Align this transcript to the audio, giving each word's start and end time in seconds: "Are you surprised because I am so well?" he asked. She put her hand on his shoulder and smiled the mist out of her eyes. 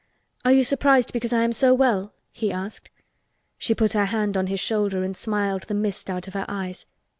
"Are 0.43 0.51
you 0.51 0.63
surprised 0.63 1.13
because 1.13 1.31
I 1.31 1.43
am 1.43 1.53
so 1.53 1.75
well?" 1.75 2.11
he 2.31 2.51
asked. 2.51 2.89
She 3.59 3.75
put 3.75 3.93
her 3.93 4.05
hand 4.05 4.35
on 4.35 4.47
his 4.47 4.59
shoulder 4.59 5.03
and 5.03 5.15
smiled 5.15 5.65
the 5.67 5.75
mist 5.75 6.09
out 6.09 6.27
of 6.27 6.33
her 6.33 6.45
eyes. 6.47 6.87